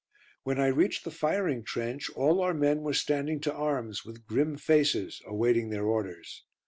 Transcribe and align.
When 0.41 0.59
I 0.59 0.65
reached 0.65 1.03
the 1.03 1.11
firing 1.11 1.63
trench 1.63 2.09
all 2.15 2.41
our 2.41 2.55
men 2.55 2.81
were 2.81 2.95
standing 2.95 3.39
to 3.41 3.53
arms, 3.53 4.03
with 4.03 4.25
grim 4.25 4.57
faces, 4.57 5.21
awaiting 5.27 5.69
their 5.69 5.85
orders. 5.85 6.43